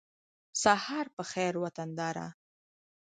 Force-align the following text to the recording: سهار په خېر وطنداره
سهار 0.63 1.05
په 1.15 1.23
خېر 1.31 1.53
وطنداره 1.63 2.27